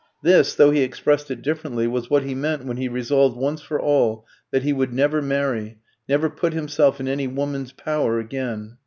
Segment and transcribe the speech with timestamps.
[0.23, 3.79] This, though he expressed it differently, was what he meant when he resolved once for
[3.79, 5.77] all that he would never marry,
[6.09, 8.77] never put himself in any woman's power again.